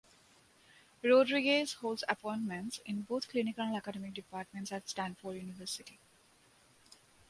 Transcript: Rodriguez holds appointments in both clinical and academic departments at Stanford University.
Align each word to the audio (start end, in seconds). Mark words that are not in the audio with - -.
Rodriguez 1.03 1.73
holds 1.73 2.03
appointments 2.09 2.79
in 2.87 3.03
both 3.03 3.27
clinical 3.29 3.63
and 3.63 3.75
academic 3.75 4.15
departments 4.15 4.71
at 4.71 4.89
Stanford 4.89 5.35
University. 5.35 5.99